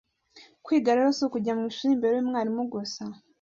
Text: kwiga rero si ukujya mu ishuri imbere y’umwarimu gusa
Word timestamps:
kwiga 0.65 0.95
rero 0.97 1.09
si 1.17 1.21
ukujya 1.27 1.53
mu 1.57 1.63
ishuri 1.71 1.91
imbere 1.95 2.13
y’umwarimu 2.15 2.61
gusa 2.73 3.01